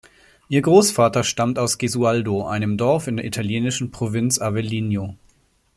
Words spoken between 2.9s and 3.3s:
in der